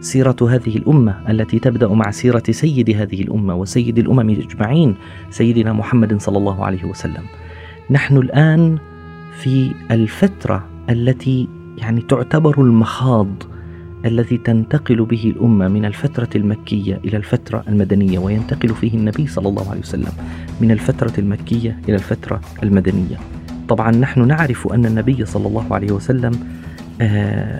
سيرة 0.00 0.36
هذه 0.40 0.76
الأمة 0.76 1.30
التي 1.30 1.58
تبدأ 1.58 1.88
مع 1.88 2.10
سيرة 2.10 2.42
سيد 2.50 2.90
هذه 2.90 3.22
الأمة 3.22 3.54
وسيد 3.54 3.98
الأمم 3.98 4.30
أجمعين 4.30 4.94
سيدنا 5.30 5.72
محمد 5.72 6.20
صلى 6.20 6.38
الله 6.38 6.64
عليه 6.64 6.84
وسلم. 6.84 7.22
نحن 7.90 8.16
الآن 8.16 8.78
في 9.38 9.72
الفترة 9.90 10.66
التي 10.90 11.48
يعني 11.78 12.00
تعتبر 12.00 12.62
المخاض 12.62 13.28
الذي 14.04 14.36
تنتقل 14.38 15.04
به 15.04 15.32
الأمة 15.36 15.68
من 15.68 15.84
الفترة 15.84 16.28
المكية 16.36 17.00
إلى 17.04 17.16
الفترة 17.16 17.64
المدنية 17.68 18.18
وينتقل 18.18 18.68
فيه 18.68 18.94
النبي 18.94 19.26
صلى 19.26 19.48
الله 19.48 19.70
عليه 19.70 19.80
وسلم 19.80 20.12
من 20.60 20.70
الفترة 20.70 21.12
المكية 21.18 21.78
إلى 21.88 21.94
الفترة 21.94 22.40
المدنية. 22.62 23.16
طبعا 23.68 23.90
نحن 23.90 24.26
نعرف 24.26 24.72
أن 24.72 24.86
النبي 24.86 25.24
صلى 25.24 25.46
الله 25.46 25.74
عليه 25.74 25.92
وسلم 25.92 26.32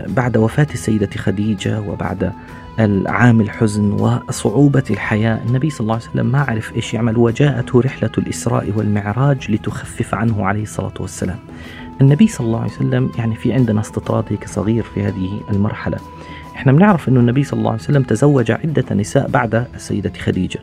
بعد 0.08 0.36
وفاة 0.36 0.66
السيدة 0.74 1.10
خديجة 1.16 1.80
وبعد 1.80 2.32
العام 2.78 3.40
الحزن 3.40 3.92
وصعوبة 3.92 4.84
الحياة 4.90 5.40
النبي 5.46 5.70
صلى 5.70 5.80
الله 5.80 5.94
عليه 5.94 6.04
وسلم 6.04 6.26
ما 6.26 6.40
عرف 6.40 6.76
إيش 6.76 6.94
يعمل 6.94 7.16
وجاءته 7.16 7.80
رحلة 7.80 8.10
الإسراء 8.18 8.72
والمعراج 8.76 9.50
لتخفف 9.50 10.14
عنه 10.14 10.46
عليه 10.46 10.62
الصلاة 10.62 10.94
والسلام. 11.00 11.38
النبي 12.00 12.26
صلى 12.26 12.46
الله 12.46 12.60
عليه 12.60 12.72
وسلم 12.72 13.10
يعني 13.18 13.34
في 13.36 13.52
عندنا 13.52 13.80
استطراد 13.80 14.24
هيك 14.28 14.48
صغير 14.48 14.82
في 14.82 15.02
هذه 15.02 15.40
المرحلة. 15.50 15.98
إحنا 16.56 16.72
بنعرف 16.72 17.08
إنه 17.08 17.20
النبي 17.20 17.44
صلى 17.44 17.58
الله 17.58 17.70
عليه 17.70 17.80
وسلم 17.80 18.02
تزوج 18.02 18.50
عدة 18.50 18.94
نساء 18.94 19.28
بعد 19.28 19.66
السيدة 19.74 20.12
خديجة. 20.18 20.58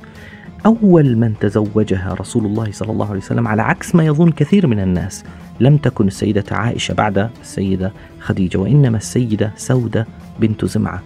أول 0.65 1.17
من 1.17 1.33
تزوجها 1.39 2.15
رسول 2.19 2.45
الله 2.45 2.71
صلى 2.71 2.91
الله 2.91 3.09
عليه 3.09 3.19
وسلم 3.19 3.47
على 3.47 3.61
عكس 3.61 3.95
ما 3.95 4.05
يظن 4.05 4.31
كثير 4.31 4.67
من 4.67 4.79
الناس. 4.79 5.23
لم 5.59 5.77
تكن 5.77 6.07
السيدة 6.07 6.43
عائشة 6.51 6.93
بعد 6.93 7.29
السيدة 7.41 7.91
خديجة 8.19 8.57
وإنما 8.57 8.97
السيدة 8.97 9.51
سودة 9.55 10.07
بنت 10.39 10.65
زمعة 10.65 11.01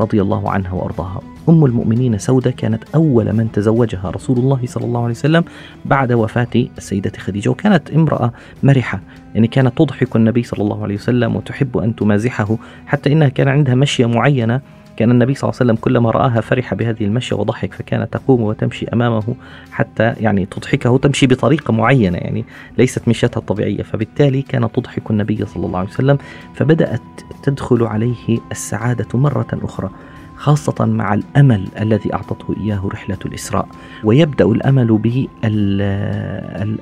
رضي 0.00 0.22
الله 0.22 0.50
عنها 0.50 0.72
وأرضاها. 0.72 1.20
أم 1.48 1.64
المؤمنين 1.64 2.18
سودة 2.18 2.50
كانت 2.50 2.84
أول 2.94 3.32
من 3.32 3.52
تزوجها 3.52 4.10
رسول 4.10 4.38
الله 4.38 4.60
صلى 4.64 4.84
الله 4.84 5.00
عليه 5.00 5.14
وسلم 5.14 5.44
بعد 5.84 6.12
وفاة 6.12 6.48
السيدة 6.78 7.12
خديجة 7.18 7.48
وكانت 7.48 7.90
امرأة 7.90 8.32
مرحة 8.62 9.00
يعني 9.34 9.46
كانت 9.46 9.78
تضحك 9.78 10.16
النبي 10.16 10.42
صلى 10.42 10.62
الله 10.62 10.82
عليه 10.82 10.94
وسلم 10.94 11.36
وتحب 11.36 11.78
أن 11.78 11.96
تمازحه 11.96 12.56
حتى 12.86 13.12
إنها 13.12 13.28
كان 13.28 13.48
عندها 13.48 13.74
مشية 13.74 14.06
معينة 14.06 14.60
كأن 14.98 15.10
النبي 15.10 15.34
صلى 15.34 15.48
الله 15.48 15.60
عليه 15.60 15.70
وسلم 15.72 15.76
كلما 15.84 16.10
رآها 16.10 16.40
فرح 16.40 16.74
بهذه 16.74 17.04
المشية 17.04 17.36
وضحك 17.36 17.74
فكانت 17.74 18.12
تقوم 18.12 18.42
وتمشي 18.42 18.88
أمامه 18.88 19.34
حتى 19.72 20.14
يعني 20.20 20.46
تضحكه 20.46 20.98
تمشي 20.98 21.26
بطريقة 21.26 21.72
معينة 21.72 22.18
يعني 22.18 22.44
ليست 22.78 23.08
مشيتها 23.08 23.40
الطبيعية. 23.40 23.82
فبالتالي 23.82 24.42
كانت 24.42 24.74
تضحك 24.74 25.10
النبي 25.10 25.46
صلى 25.46 25.66
الله 25.66 25.78
عليه 25.78 25.88
وسلم 25.88 26.18
فبدأت 26.54 27.00
تدخل 27.42 27.82
عليه 27.82 28.38
السعادة 28.50 29.18
مرة 29.18 29.46
أخرى 29.52 29.90
خاصة 30.36 30.84
مع 30.84 31.14
الأمل 31.14 31.68
الذي 31.80 32.14
أعطته 32.14 32.54
إياه 32.60 32.88
رحلة 32.92 33.18
الإسراء. 33.26 33.68
ويبدأ 34.04 34.44
الأمل 34.44 34.98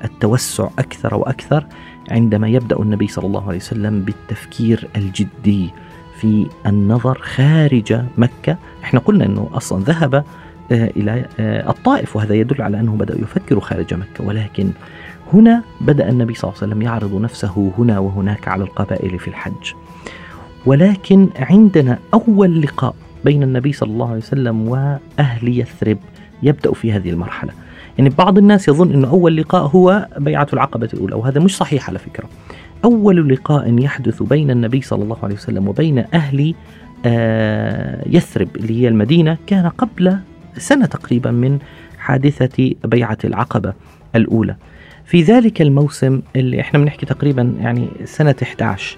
بالتوسع 0.02 0.68
أكثر 0.78 1.14
وأكثر 1.14 1.66
عندما 2.10 2.48
يبدأ 2.48 2.76
النبي 2.82 3.06
صلى 3.08 3.26
الله 3.26 3.46
عليه 3.48 3.56
وسلم 3.56 4.00
بالتفكير 4.00 4.88
الجدي. 4.96 5.70
في 6.20 6.46
النظر 6.66 7.18
خارج 7.18 8.00
مكة. 8.18 8.56
إحنا 8.84 9.00
قلنا 9.00 9.24
أنه 9.26 9.50
أصلا 9.52 9.84
ذهب 9.84 10.14
آه، 10.72 10.90
إلى 10.96 11.24
آه، 11.40 11.70
الطائف 11.70 12.16
وهذا 12.16 12.34
يدل 12.34 12.62
على 12.62 12.80
أنه 12.80 12.92
بدأ 12.92 13.14
يفكر 13.20 13.60
خارج 13.60 13.94
مكة. 13.94 14.24
ولكن 14.24 14.70
هنا 15.32 15.62
بدأ 15.80 16.08
النبي 16.08 16.34
صلى 16.34 16.48
الله 16.50 16.62
عليه 16.62 16.72
وسلم 16.72 16.82
يعرض 16.82 17.20
نفسه 17.20 17.72
هنا 17.78 17.98
وهناك 17.98 18.48
على 18.48 18.64
القبائل 18.64 19.18
في 19.18 19.28
الحج. 19.28 19.72
ولكن 20.66 21.28
عندنا 21.38 21.98
أول 22.14 22.62
لقاء 22.62 22.94
بين 23.24 23.42
النبي 23.42 23.72
صلى 23.72 23.90
الله 23.90 24.08
عليه 24.08 24.18
وسلم 24.18 24.68
وأهل 24.68 25.58
يثرب 25.60 25.98
يبدأ 26.42 26.72
في 26.72 26.92
هذه 26.92 27.10
المرحلة. 27.10 27.52
يعني 27.98 28.10
بعض 28.10 28.38
الناس 28.38 28.68
يظن 28.68 28.92
أنه 28.92 29.08
أول 29.08 29.36
لقاء 29.36 29.66
هو 29.66 30.08
بيعة 30.18 30.46
العقبة 30.52 30.88
الأولى 30.94 31.14
وهذا 31.14 31.40
مش 31.40 31.56
صحيح 31.56 31.88
على 31.88 31.98
فكرة. 31.98 32.28
أول 32.84 33.28
لقاء 33.28 33.78
يحدث 33.78 34.22
بين 34.22 34.50
النبي 34.50 34.80
صلى 34.80 35.02
الله 35.02 35.18
عليه 35.22 35.34
وسلم 35.34 35.68
وبين 35.68 36.04
أهل 36.14 36.54
آه، 37.06 38.04
يثرب 38.08 38.56
اللي 38.56 38.82
هي 38.82 38.88
المدينة 38.88 39.38
كان 39.46 39.68
قبل 39.68 40.18
سنة 40.58 40.86
تقريبا 40.86 41.30
من 41.30 41.58
حادثة 41.98 42.74
بيعة 42.84 43.18
العقبة 43.24 43.72
الأولى. 44.14 44.56
في 45.04 45.22
ذلك 45.22 45.62
الموسم 45.62 46.20
اللي 46.36 46.60
إحنا 46.60 46.78
بنحكي 46.78 47.06
تقريبا 47.06 47.54
يعني 47.60 47.88
سنة 48.04 48.34
11 48.42 48.96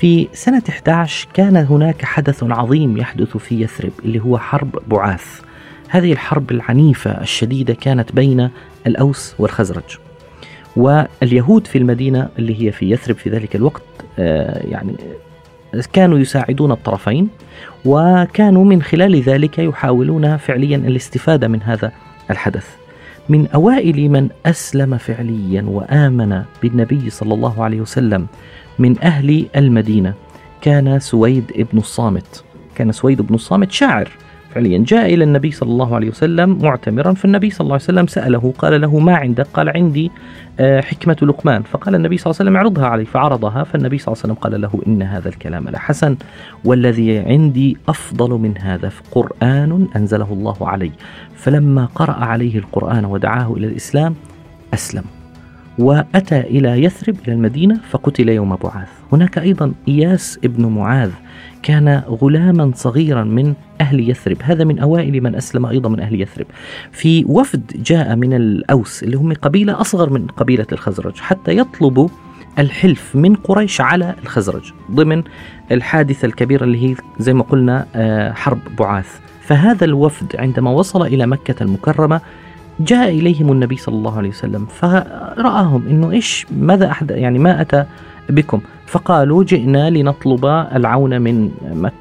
في 0.00 0.28
سنة 0.32 0.62
11 0.68 1.28
كان 1.34 1.56
هناك 1.56 2.04
حدث 2.04 2.44
عظيم 2.44 2.96
يحدث 2.96 3.36
في 3.36 3.62
يثرب 3.62 3.92
اللي 4.04 4.20
هو 4.20 4.38
حرب 4.38 4.78
بعاث. 4.88 5.40
هذه 5.88 6.12
الحرب 6.12 6.50
العنيفة 6.50 7.10
الشديدة 7.10 7.74
كانت 7.74 8.12
بين 8.12 8.50
الأوس 8.86 9.34
والخزرج. 9.38 10.09
واليهود 10.76 11.66
في 11.66 11.78
المدينة 11.78 12.28
اللي 12.38 12.66
هي 12.66 12.72
في 12.72 12.90
يثرب 12.90 13.16
في 13.16 13.30
ذلك 13.30 13.56
الوقت 13.56 13.82
آه، 14.18 14.66
يعني 14.66 14.96
كانوا 15.92 16.18
يساعدون 16.18 16.72
الطرفين 16.72 17.28
وكانوا 17.84 18.64
من 18.64 18.82
خلال 18.82 19.20
ذلك 19.22 19.58
يحاولون 19.58 20.36
فعليا 20.36 20.76
الاستفادة 20.76 21.48
من 21.48 21.62
هذا 21.62 21.92
الحدث. 22.30 22.66
من 23.28 23.46
أوائل 23.46 24.08
من 24.08 24.28
أسلم 24.46 24.98
فعليا 24.98 25.62
وآمن 25.62 26.42
بالنبي 26.62 27.10
صلى 27.10 27.34
الله 27.34 27.64
عليه 27.64 27.80
وسلم 27.80 28.26
من 28.78 29.02
أهل 29.02 29.46
المدينة 29.56 30.14
كان 30.60 30.98
سويد 31.00 31.52
ابن 31.56 31.78
الصامت. 31.78 32.44
كان 32.74 32.92
سويد 32.92 33.22
بن 33.22 33.34
الصامت 33.34 33.72
شاعر. 33.72 34.10
فعليا. 34.54 34.84
جاء 34.86 35.14
إلى 35.14 35.24
النبي 35.24 35.50
صلى 35.50 35.70
الله 35.70 35.94
عليه 35.94 36.08
وسلم 36.08 36.58
معتمرا 36.62 37.12
فالنبي 37.12 37.50
صلى 37.50 37.60
الله 37.60 37.74
عليه 37.74 37.84
وسلم 37.84 38.06
سأله 38.06 38.54
قال 38.58 38.80
له 38.80 38.98
ما 38.98 39.16
عندك؟ 39.16 39.46
قال 39.54 39.68
عندي 39.68 40.10
آه، 40.60 40.80
حكمة 40.80 41.16
لقمان. 41.22 41.62
فقال 41.62 41.94
النبي 41.94 42.16
صلى 42.16 42.30
الله 42.30 42.36
عليه 42.40 42.50
وسلم 42.50 42.56
اعرضها 42.56 42.86
علي 42.86 43.04
فعرضها 43.04 43.64
فالنبي 43.64 43.98
صلى 43.98 44.12
الله 44.12 44.22
عليه 44.24 44.32
وسلم 44.32 44.34
قال 44.34 44.60
له 44.60 44.82
إن 44.86 45.02
هذا 45.02 45.28
الكلام 45.28 45.68
لحسن 45.68 46.16
والذي 46.64 47.18
عندي 47.18 47.76
أفضل 47.88 48.30
من 48.30 48.58
هذا 48.58 48.90
قرآن 49.10 49.88
أنزله 49.96 50.32
الله 50.32 50.56
علي. 50.68 50.92
فلما 51.36 51.84
قرأ 51.84 52.12
عليه 52.12 52.58
القرآن 52.58 53.04
ودعاه 53.04 53.54
إلى 53.56 53.66
الإسلام 53.66 54.14
أسلم 54.74 55.04
وأتى 55.78 56.40
إلى 56.40 56.84
يثرب 56.84 57.16
إلى 57.24 57.32
المدينة 57.32 57.80
فقتل 57.90 58.28
يوم 58.28 58.56
بعاث. 58.56 58.88
هناك 59.12 59.38
أيضا 59.38 59.72
إياس 59.88 60.40
ابن 60.44 60.66
معاذ 60.66 61.10
كان 61.62 62.02
غلاما 62.08 62.72
صغيرا 62.74 63.24
من 63.24 63.54
أهل 63.80 64.10
يثرب. 64.10 64.36
هذا 64.42 64.64
من 64.64 64.78
أوائل 64.78 65.22
من 65.22 65.34
أسلم 65.34 65.66
أيضا 65.66 65.88
من 65.88 66.00
أهل 66.00 66.20
يثرب. 66.20 66.46
في 66.92 67.24
وفد 67.28 67.62
جاء 67.74 68.16
من 68.16 68.32
الأوس 68.32 69.02
اللي 69.02 69.16
هم 69.16 69.32
قبيلة 69.32 69.80
أصغر 69.80 70.10
من 70.10 70.26
قبيلة 70.26 70.66
الخزرج 70.72 71.16
حتى 71.16 71.56
يطلبوا 71.56 72.08
الحلف 72.58 73.16
من 73.16 73.34
قريش 73.34 73.80
على 73.80 74.14
الخزرج 74.22 74.72
ضمن 74.90 75.22
الحادثة 75.72 76.26
الكبيرة 76.26 76.64
اللي 76.64 76.90
هي 76.90 76.94
زي 77.18 77.34
ما 77.34 77.42
قلنا 77.42 77.86
آه، 77.94 78.32
حرب 78.32 78.58
بعاث. 78.78 79.18
فهذا 79.40 79.84
الوفد 79.84 80.36
عندما 80.36 80.70
وصل 80.70 81.02
إلى 81.02 81.26
مكة 81.26 81.62
المكرمة 81.62 82.20
جاء 82.80 83.08
إليهم 83.08 83.52
النبي 83.52 83.76
صلى 83.76 83.94
الله 83.94 84.18
عليه 84.18 84.28
وسلم 84.28 84.66
فرآهم 84.66 85.86
إنه 85.88 86.10
إيش 86.10 86.46
ماذا 86.50 86.90
أحد 86.90 87.10
يعني 87.10 87.38
ما 87.38 87.60
أتى 87.60 87.84
بكم. 88.30 88.60
فقالوا 88.86 89.44
جئنا 89.44 89.90
لنطلب 89.90 90.44
العون 90.74 91.20
من 91.20 91.50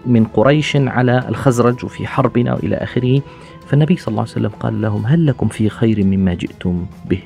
من 0.06 0.24
قريش 0.26 0.76
على 0.76 1.24
الخزرج 1.30 1.86
وفي 1.86 2.08
حربنا 2.08 2.54
وإلى 2.54 2.76
آخره. 2.76 3.22
فالنبي 3.68 3.96
صلى 3.96 4.08
الله 4.08 4.22
عليه 4.22 4.32
وسلم 4.32 4.52
قال 4.60 4.82
لهم 4.82 5.06
هل 5.06 5.26
لكم 5.26 5.48
في 5.48 5.70
خير 5.70 6.06
مما 6.06 6.34
جئتم 6.34 6.86
به؟ 7.10 7.22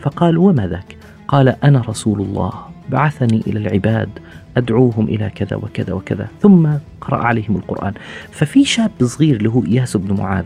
فقالوا 0.00 0.50
وما 0.50 0.66
ذاك؟ 0.68 0.96
قال 1.28 1.48
أنا 1.48 1.82
رسول 1.88 2.20
الله 2.20 2.52
بعثني 2.90 3.42
إلى 3.46 3.58
العباد 3.58 4.08
أدعوهم 4.56 5.04
إلى 5.04 5.30
كذا 5.34 5.56
وكذا 5.56 5.92
وكذا. 5.92 6.28
ثم 6.40 6.68
قرأ 7.00 7.16
عليهم 7.16 7.56
القرآن. 7.56 7.92
ففي 8.30 8.64
شاب 8.64 8.90
صغير 9.02 9.42
له 9.42 9.62
إياس 9.66 9.96
بن 9.96 10.16
معاذ 10.20 10.44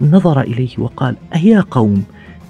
نظر 0.00 0.40
إليه 0.40 0.70
وقال 0.78 1.16
أيا 1.34 1.60
قوم 1.70 2.04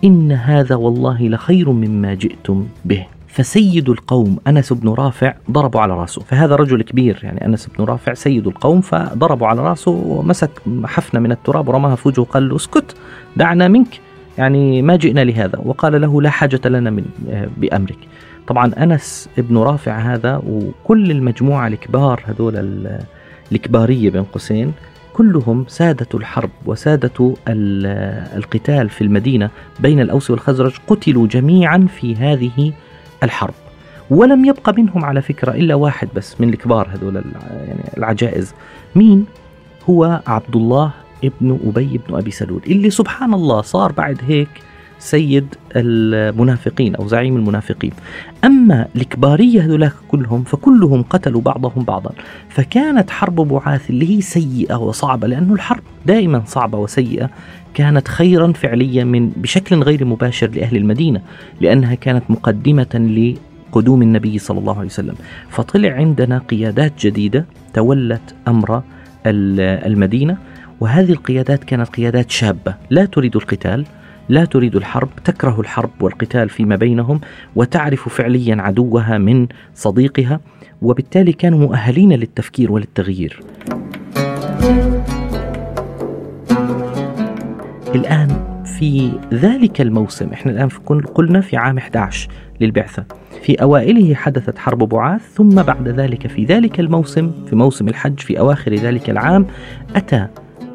إن 0.05 0.33
هذا 0.33 0.75
والله 0.75 1.29
لخير 1.29 1.71
مما 1.71 2.15
جئتم 2.15 2.67
به. 2.85 3.07
فسيد 3.29 3.89
القوم 3.89 4.37
أنس 4.47 4.73
بن 4.73 4.89
رافع 4.89 5.35
ضربوا 5.51 5.81
على 5.81 5.95
راسه. 5.95 6.23
فهذا 6.23 6.57
رجل 6.57 6.83
كبير 6.83 7.21
يعني 7.23 7.45
أنس 7.47 7.67
بن 7.79 7.85
رافع 7.85 8.15
سيد 8.15 8.47
القوم 8.47 8.81
فضربوا 8.81 9.47
على 9.47 9.61
راسه 9.63 9.91
ومسك 9.91 10.51
حفنة 10.85 11.21
من 11.21 11.33
التراب 11.33 11.69
ورماها 11.69 11.95
في 11.97 12.09
وجهه 12.09 12.21
وقال 12.23 12.49
له 12.49 12.57
اسكت 12.57 12.95
دعنا 13.37 13.69
منك 13.69 14.01
يعني 14.39 14.83
ما 14.83 14.97
جئنا 14.97 15.25
لهذا. 15.25 15.59
وقال 15.65 16.01
له 16.01 16.23
لا 16.23 16.31
حاجة 16.31 16.61
لنا 16.69 16.91
من 16.91 17.05
آه، 17.31 17.49
بأمرك. 17.57 17.99
طبعا 18.47 18.73
أنس 18.79 19.29
ابن 19.39 19.59
رافع 19.59 19.99
هذا 19.99 20.43
وكل 20.47 21.11
المجموعة 21.11 21.67
الكبار 21.69 22.23
هذول 22.27 22.57
ال- 22.57 23.01
الكبارية 23.53 24.11
بين 24.11 24.23
قوسين 24.23 24.73
كلهم 25.13 25.65
سادة 25.69 26.07
الحرب 26.15 26.51
وسادة 26.67 27.35
ال- 27.49 28.37
القتال 28.37 28.89
في 28.89 29.05
المدينة 29.05 29.51
بين 29.81 30.01
الأوس 30.01 30.31
والخزرج 30.31 30.73
قتلوا 30.87 31.27
جميعا 31.27 31.87
في 32.01 32.17
هذه 32.17 32.73
الحرب. 33.23 33.55
ولم 34.11 34.45
يبقى 34.45 34.75
منهم 34.77 35.05
على 35.05 35.23
فكرة 35.23 35.53
إلا 35.53 35.75
واحد 35.75 36.09
بس 36.17 36.41
من 36.41 36.49
الكبار 36.49 36.89
هذول 36.93 37.17
يعني 37.17 37.91
العجائز. 37.97 38.55
مين؟ 38.97 39.27
هو 39.91 40.21
عبد 40.27 40.57
الله 40.57 40.91
ابن 41.25 41.59
أبي 41.67 42.01
بن 42.09 42.15
أبي 42.15 42.31
سلول 42.31 42.63
اللي 42.67 42.91
سبحان 42.91 43.35
الله 43.35 43.63
صار 43.63 43.93
بعد 43.93 44.21
هيك 44.29 44.49
سيد 44.99 45.55
المنافقين 45.77 46.95
أو 46.95 47.07
زعيم 47.09 47.37
المنافقين. 47.37 47.93
أما 48.45 48.89
الكبارية 48.97 49.65
هذولاك 49.65 49.93
كلهم 50.09 50.45
فكلهم 50.45 51.03
قتلوا 51.03 51.41
بعضهم 51.41 51.85
بعضا. 51.85 52.11
فكانت 52.49 53.11
حرب 53.11 53.35
بعاث 53.35 53.91
اللي 53.91 54.17
هي 54.17 54.21
سيئة 54.21 54.75
وصعبة 54.75 55.27
لأنه 55.27 55.55
الحرب 55.55 55.83
دائما 56.07 56.43
صعبة 56.47 56.79
وسيئة. 56.79 57.31
كانت 57.75 58.09
خيرا 58.09 58.53
فعليا 58.53 59.05
من 59.05 59.29
بشكل 59.29 59.83
غير 59.83 60.05
مباشر 60.05 60.51
لأهل 60.51 60.77
المدينة 60.77 61.21
لأنها 61.61 61.95
كانت 61.95 62.23
مقدمة 62.29 63.35
لقدوم 63.73 64.03
النبي 64.03 64.39
صلى 64.39 64.59
الله 64.59 64.77
عليه 64.77 64.87
وسلم. 64.87 65.15
فطلع 65.49 65.93
عندنا 65.93 66.39
قيادات 66.39 67.07
جديدة 67.07 67.47
تولت 67.75 68.35
أمر 68.49 68.83
ال- 69.27 69.61
المدينة 69.93 70.37
وهذه 70.81 71.13
القيادات 71.13 71.65
كانت 71.65 71.89
قيادات 71.89 72.31
شابة. 72.31 72.75
لا 72.91 73.05
تريد 73.05 73.37
القتال 73.37 73.85
لا 74.29 74.45
تريد 74.45 74.77
الحرب 74.77 75.09
تكره 75.25 75.61
الحرب 75.61 75.91
والقتال 76.01 76.49
فيما 76.49 76.77
بينهم 76.77 77.21
وتعرف 77.57 78.09
فعليا 78.09 78.57
عدوها 78.63 79.19
من 79.19 79.47
صديقها 79.75 80.41
وبالتالي 80.83 81.33
كانوا 81.33 81.59
مؤهلين 81.59 82.13
للتفكير 82.13 82.73
وللتغيير. 82.73 83.41
الآن 87.95 88.29
في 88.79 89.13
ذلك 89.33 89.81
الموسم 89.81 90.29
إحنا 90.33 90.53
الآن 90.53 90.69
في 90.69 90.79
قلنا 91.15 91.41
في 91.41 91.57
عام 91.57 91.79
11 91.79 92.29
للبعثة. 92.61 93.05
في 93.43 93.55
أوائله 93.63 94.15
حدثت 94.15 94.59
حرب 94.59 94.79
بعاث 94.79 95.23
ثم 95.35 95.63
بعد 95.63 95.89
ذلك 95.89 96.27
في 96.27 96.45
ذلك 96.45 96.81
الموسم 96.81 97.33
في 97.47 97.57
موسم 97.57 97.89
الحج 97.89 98.21
في 98.21 98.39
أواخر 98.39 98.75
ذلك 98.75 99.11
العام 99.11 99.47
أتى 99.97 100.27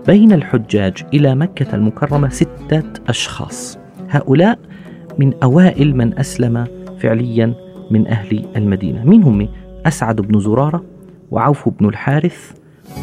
بين 0.07 0.31
الحجاج 0.31 0.93
إلى 1.13 1.35
مكة 1.35 1.75
المكرمة 1.75 2.29
ستة 2.63 2.83
أشخاص. 3.07 3.77
هؤلاء 4.09 4.59
من 5.19 5.33
أوائل 5.43 5.95
من 5.95 6.19
أسلم 6.19 6.67
فعليا 6.99 7.53
من 7.91 8.07
أهل 8.07 8.45
المدينة. 8.55 9.03
من 9.03 9.23
هم؟ 9.23 9.47
أسعد 9.85 10.21
بن 10.21 10.39
زرارة 10.39 10.83
وعوف 11.31 11.69
بن 11.69 11.85
الحارث 11.89 12.51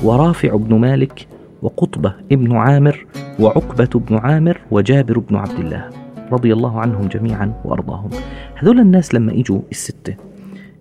ورافع 0.05 0.57
بن 0.57 0.79
مالك 0.79 1.27
وقطبة 1.63 2.15
ابن 2.33 2.57
عامر 2.57 3.07
وعقبة 3.41 3.89
بن 3.95 4.17
عامر 4.17 4.61
وجابر 4.71 5.19
بن 5.19 5.37
عبد 5.37 5.59
الله 5.59 5.89
رضي 6.33 6.53
الله 6.53 6.81
عنهم 6.81 7.09
جميعا 7.09 7.53
وأرضاهم. 7.65 8.11
هذول 8.55 8.81
الناس 8.81 9.15
لما 9.15 9.33
إجوا 9.33 9.61
الستة 9.71 10.15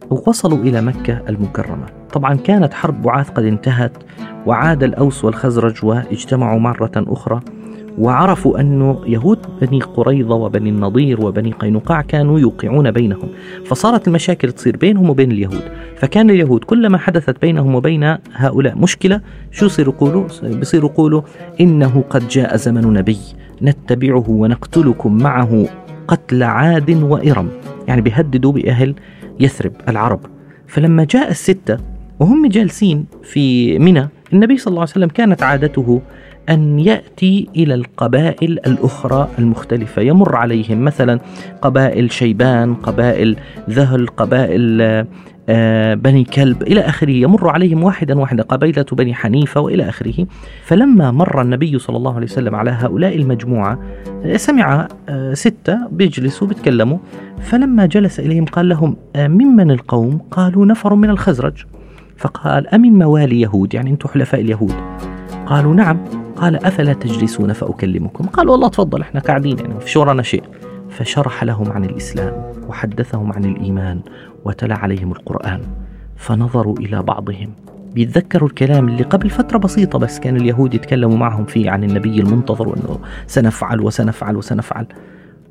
ووصلوا 0.09 0.57
إلى 0.57 0.81
مكة 0.81 1.21
المكرمة. 1.29 1.85
طبعا 2.13 2.35
كانت 2.35 2.73
حرب 2.73 3.01
بعاث 3.01 3.29
قد 3.29 3.45
انتهت 3.45 3.97
وعاد 4.45 4.83
الأوس 4.83 5.25
والخزرج 5.25 5.85
واجتمعوا 5.85 6.59
مرة 6.59 6.91
أخرى 6.97 7.39
وعرفوا 7.99 8.59
أنه 8.59 9.01
يهود 9.05 9.39
بني 9.61 9.81
قريظة 9.81 10.35
وبني 10.35 10.69
النضير 10.69 11.25
وبني 11.25 11.51
قينقاع 11.51 12.01
كانوا 12.01 12.39
يوقعون 12.39 12.91
بينهم. 12.91 13.29
فصارت 13.65 14.07
المشاكل 14.07 14.51
تصير 14.51 14.77
بينهم 14.77 15.09
وبين 15.09 15.31
اليهود. 15.31 15.61
فكان 15.97 16.29
اليهود 16.29 16.63
كلما 16.63 16.97
حدثت 16.97 17.41
بينهم 17.41 17.75
وبين 17.75 18.17
هؤلاء 18.33 18.77
مشكلة 18.77 19.21
شو 19.51 19.65
يصيروا 19.65 19.93
يقولوا؟ 19.93 20.27
بيصيروا 20.43 20.89
يقولوا 20.89 21.21
إنه 21.61 22.03
قد 22.09 22.27
جاء 22.27 22.55
زمن 22.55 22.93
نبي 22.93 23.17
نتبعه 23.61 24.25
ونقتلكم 24.29 25.17
معه 25.17 25.65
قتل 26.07 26.43
عاد 26.43 27.03
وإرم. 27.03 27.49
يعني 27.87 28.01
بيهددوا 28.01 28.51
بأهل 28.51 28.95
يثرب 29.39 29.71
العرب. 29.89 30.19
فلما 30.67 31.03
جاء 31.03 31.31
الستة 31.31 31.77
وهم 32.19 32.47
جالسين 32.47 33.05
في 33.23 33.79
منى 33.79 34.07
النبي 34.33 34.57
صلى 34.57 34.71
الله 34.71 34.81
عليه 34.81 34.91
وسلم 34.91 35.07
كانت 35.07 35.43
عادته 35.43 36.01
أن 36.49 36.79
يأتي 36.79 37.49
إلى 37.55 37.73
القبائل 37.73 38.51
الأخرى 38.51 39.27
المختلفة. 39.39 40.01
يمر 40.01 40.35
عليهم 40.35 40.83
مثلا 40.83 41.19
قبائل 41.61 42.11
شيبان 42.11 42.73
قبائل 42.73 43.35
ذهل 43.69 44.07
قبائل 44.07 44.81
آه، 45.51 45.93
بني 45.93 46.23
كلب 46.23 46.61
إلى 46.61 46.81
آخره. 46.81 47.11
يمر 47.11 47.49
عليهم 47.49 47.83
واحدا 47.83 48.19
واحدا 48.19 48.43
قبيلة 48.43 48.85
بني 48.91 49.13
حنيفة 49.13 49.61
وإلى 49.61 49.89
آخره. 49.89 50.27
فلما 50.63 51.11
مر 51.11 51.41
النبي 51.41 51.79
صلى 51.79 51.97
الله 51.97 52.15
عليه 52.15 52.25
وسلم 52.25 52.55
على 52.55 52.71
هؤلاء 52.71 53.15
المجموعة 53.15 53.79
آه، 54.25 54.37
سمع 54.37 54.87
آه، 55.09 55.33
ستة 55.33 55.87
بيجلسوا 55.91 56.47
بيتكلموا. 56.47 56.97
فلما 57.41 57.85
جلس 57.85 58.19
إليهم 58.19 58.45
قال 58.45 58.69
لهم 58.69 58.95
ممن 59.15 59.71
القوم؟ 59.71 60.17
قالوا 60.31 60.65
نفر 60.65 60.95
من 60.95 61.09
الخزرج. 61.09 61.65
فقال 62.17 62.67
أمن 62.67 62.93
موالي 62.93 63.41
يهود؟ 63.41 63.73
يعني 63.73 63.89
أنتم 63.89 64.09
حلفاء 64.09 64.41
اليهود. 64.41 64.75
قالوا 65.49 65.73
نعم. 65.73 66.05
قال 66.35 66.65
أفلا 66.65 66.93
تجلسون 66.93 67.53
فأكلمكم؟ 67.53 68.25
قالوا 68.25 68.51
والله 68.51 68.67
تفضل 68.67 69.01
إحنا 69.01 69.19
قاعدين 69.19 69.59
يعني 69.59 69.79
في 69.79 69.99
ورانا 69.99 70.23
شيء. 70.23 70.43
فشرح 70.89 71.43
لهم 71.43 71.71
عن 71.71 71.85
الإسلام 71.85 72.33
وحدثهم 72.67 73.33
عن 73.33 73.45
الإيمان 73.45 74.01
وتلا 74.45 74.75
عليهم 74.75 75.11
القرآن. 75.11 75.61
فنظروا 76.17 76.77
إلى 76.79 77.03
بعضهم. 77.03 77.53
بيتذكروا 77.93 78.49
الكلام 78.49 78.89
اللي 78.89 79.03
قبل 79.03 79.29
فترة 79.29 79.57
بسيطة 79.57 79.99
بس 79.99 80.19
كان 80.19 80.35
اليهود 80.35 80.73
يتكلموا 80.73 81.17
معهم 81.17 81.45
فيه 81.45 81.71
عن 81.71 81.83
النبي 81.83 82.19
المنتظر 82.19 82.67
وأنه 82.67 82.99
سنفعل 83.27 83.81
وسنفعل 83.81 84.35
وسنفعل. 84.35 84.87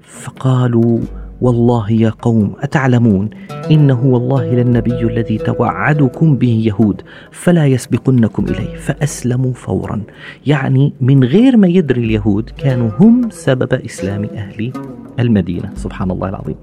فقالوا 0.03 0.99
والله 1.41 1.93
يا 1.93 2.11
قوم 2.11 2.53
أتعلمون؟ 2.61 3.31
إنه 3.71 4.07
والله 4.07 4.55
للنبي 4.55 5.01
الذي 5.03 5.39
توعدكم 5.39 6.37
به 6.37 6.63
يهود 6.67 7.03
فلا 7.31 7.67
يسبقنكم 7.67 8.45
إليه 8.45 8.77
فأسلموا 8.77 9.53
فورا. 9.53 10.03
يعني 10.47 10.93
من 11.01 11.25
غير 11.25 11.57
ما 11.57 11.69
يدري 11.69 12.05
اليهود 12.05 12.51
كانوا 12.51 12.91
هم 13.01 13.31
سبب 13.31 13.73
إسلام 13.73 14.25
أهل 14.25 14.73
المدينة. 15.19 15.71
سبحان 15.75 16.11
الله 16.11 16.29
العظيم. 16.29 16.57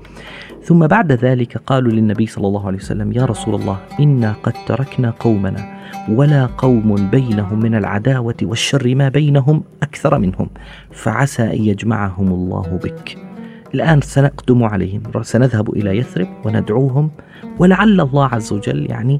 ثم 0.63 0.87
بعد 0.87 1.11
ذلك 1.11 1.57
قالوا 1.57 1.91
للنبي 1.91 2.25
صلى 2.25 2.47
الله 2.47 2.67
عليه 2.67 2.77
وسلم 2.77 3.13
يا 3.13 3.25
رسول 3.25 3.55
الله 3.55 3.77
إنا 3.99 4.33
قد 4.43 4.53
تركنا 4.67 5.09
قومنا 5.09 5.75
ولا 6.09 6.45
قوم 6.45 7.09
بينهم 7.09 7.59
من 7.59 7.75
العداوة 7.75 8.35
والشر 8.43 8.95
ما 8.95 9.09
بينهم 9.09 9.63
أكثر 9.83 10.19
منهم 10.19 10.49
فعسى 10.91 11.43
أن 11.43 11.63
يجمعهم 11.63 12.27
الله 12.27 12.79
بك. 12.83 13.24
الآن 13.75 14.01
سنقدم 14.01 14.63
عليهم. 14.63 15.03
سنذهب 15.21 15.69
إلى 15.69 15.97
يثرب 15.97 16.27
وندعوهم 16.45 17.11
ولعل 17.59 18.01
الله 18.01 18.25
عز 18.25 18.53
وجل 18.53 18.89
يعني 18.89 19.19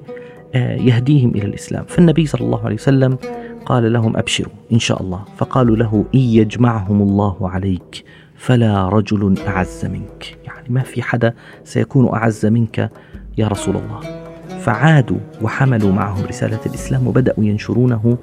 آه، 0.55 0.75
يهديهم 0.75 1.29
إلى 1.29 1.45
الإسلام. 1.45 1.85
فالنبي 1.88 2.25
صلى 2.25 2.41
الله 2.41 2.65
عليه 2.65 2.75
وسلم 2.75 3.17
قال 3.65 3.93
لهم 3.93 4.17
أبشروا 4.17 4.53
إن 4.71 4.79
شاء 4.79 5.01
الله. 5.01 5.25
فقالوا 5.38 5.75
له 5.75 6.05
إن 6.15 6.19
يجمعهم 6.19 7.01
الله 7.01 7.50
عليك 7.50 8.03
فلا 8.35 8.89
رجل 8.89 9.35
أعز 9.47 9.85
منك. 9.85 10.38
يعني 10.45 10.67
ما 10.69 10.81
في 10.81 11.01
حدا 11.01 11.33
سيكون 11.63 12.13
أعز 12.13 12.45
منك 12.45 12.91
يا 13.38 13.47
رسول 13.47 13.75
الله. 13.75 14.25
فعادوا 14.59 15.17
وحملوا 15.41 15.91
معهم 15.91 16.25
رسالة 16.25 16.59
الإسلام 16.65 17.07
وبدأوا 17.07 17.43
ينشرونه 17.43 18.17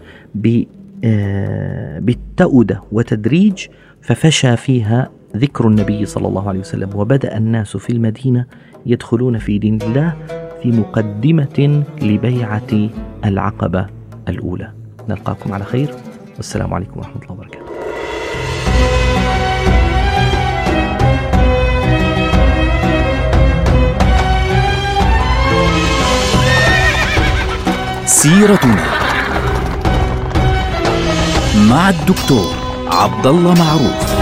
آه، 1.04 1.98
بالتأودة 1.98 2.82
وتدريج 2.92 3.66
ففشى 4.02 4.56
فيها 4.56 5.10
ذكر 5.36 5.68
النبي 5.68 6.06
صلى 6.06 6.28
الله 6.28 6.48
عليه 6.48 6.60
وسلم 6.60 6.90
وبدأ 6.94 7.36
الناس 7.36 7.76
في 7.76 7.90
المدينة 7.90 8.46
يدخلون 8.86 9.38
في 9.38 9.58
دين 9.58 9.82
الله 9.82 10.16
في 10.62 10.68
مقدمة 10.72 11.84
لبيعة 12.02 12.90
العقبة 13.24 13.86
الأولى. 14.28 14.72
نلقاكم 15.08 15.52
على 15.52 15.64
خير. 15.64 15.94
والسلام 16.36 16.74
عليكم 16.74 16.98
ورحمة 17.00 17.22
الله 17.22 17.32
وبركاته. 17.32 17.62
سيرتنا 28.06 28.84
مع 31.70 31.90
الدكتور 31.90 32.54
عبد 32.86 33.26
الله 33.26 33.54
معروف. 33.54 34.21